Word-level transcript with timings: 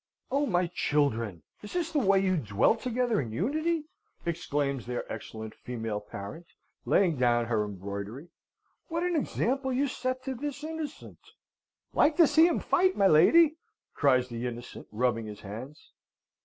"Oh, 0.31 0.47
my 0.47 0.65
children! 0.65 1.43
Is 1.61 1.73
this 1.73 1.91
the 1.91 1.99
way 1.99 2.19
you 2.19 2.35
dwell 2.35 2.73
together 2.75 3.21
in 3.21 3.31
unity?" 3.31 3.83
exclaims 4.25 4.87
their 4.87 5.03
excellent 5.13 5.53
female 5.53 5.99
parent, 6.01 6.47
laying 6.85 7.17
down 7.17 7.45
her 7.45 7.63
embroidery. 7.63 8.29
"What 8.87 9.03
an 9.03 9.15
example 9.15 9.71
you 9.71 9.85
set 9.87 10.23
to 10.23 10.33
this 10.33 10.63
Innocent!" 10.63 11.19
"Like 11.93 12.17
to 12.17 12.25
see 12.25 12.47
'em 12.49 12.61
fight, 12.61 12.97
my 12.97 13.05
lady!" 13.05 13.57
cries 13.93 14.27
the 14.27 14.47
Innocent, 14.47 14.87
rubbing 14.91 15.27
his 15.27 15.41
hands. 15.41 15.91